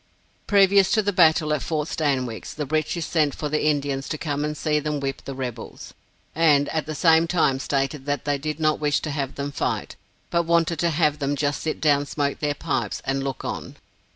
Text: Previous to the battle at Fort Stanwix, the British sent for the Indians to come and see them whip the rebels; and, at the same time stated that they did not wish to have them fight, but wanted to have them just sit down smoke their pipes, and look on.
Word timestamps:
Previous 0.47 0.89
to 0.93 1.03
the 1.03 1.13
battle 1.13 1.53
at 1.53 1.61
Fort 1.61 1.87
Stanwix, 1.87 2.55
the 2.55 2.65
British 2.65 3.05
sent 3.05 3.35
for 3.35 3.49
the 3.49 3.63
Indians 3.67 4.09
to 4.09 4.17
come 4.17 4.43
and 4.43 4.57
see 4.57 4.79
them 4.79 4.99
whip 4.99 5.21
the 5.25 5.35
rebels; 5.35 5.93
and, 6.33 6.67
at 6.69 6.87
the 6.87 6.95
same 6.95 7.27
time 7.27 7.59
stated 7.59 8.07
that 8.07 8.25
they 8.25 8.39
did 8.39 8.59
not 8.59 8.79
wish 8.79 8.99
to 9.01 9.11
have 9.11 9.35
them 9.35 9.51
fight, 9.51 9.95
but 10.31 10.41
wanted 10.41 10.79
to 10.79 10.89
have 10.89 11.19
them 11.19 11.35
just 11.35 11.61
sit 11.61 11.79
down 11.79 12.07
smoke 12.07 12.39
their 12.39 12.55
pipes, 12.55 13.03
and 13.05 13.23
look 13.23 13.45
on. 13.45 13.75